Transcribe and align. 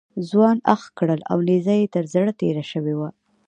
ځوان 0.29 0.57
اخ 0.75 0.81
کړل 0.97 1.21
او 1.31 1.37
نیزه 1.47 1.73
یې 1.81 1.87
تر 1.95 2.03
زړه 2.13 2.31
تېره 2.41 2.63
شوې 2.71 2.93
وه. 2.99 3.09